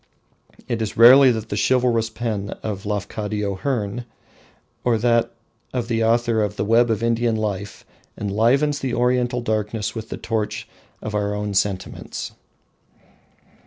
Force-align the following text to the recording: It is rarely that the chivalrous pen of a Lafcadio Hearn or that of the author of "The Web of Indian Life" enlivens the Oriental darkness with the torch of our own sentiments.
It 0.67 0.81
is 0.81 0.97
rarely 0.97 1.29
that 1.29 1.49
the 1.49 1.55
chivalrous 1.69 2.09
pen 2.09 2.55
of 2.63 2.85
a 2.87 2.89
Lafcadio 2.89 3.53
Hearn 3.59 4.05
or 4.83 4.97
that 4.97 5.29
of 5.75 5.89
the 5.89 6.03
author 6.03 6.41
of 6.41 6.55
"The 6.55 6.65
Web 6.65 6.89
of 6.89 7.03
Indian 7.03 7.35
Life" 7.35 7.85
enlivens 8.19 8.79
the 8.79 8.95
Oriental 8.95 9.41
darkness 9.41 9.93
with 9.93 10.09
the 10.09 10.17
torch 10.17 10.67
of 11.03 11.13
our 11.13 11.35
own 11.35 11.53
sentiments. 11.53 12.31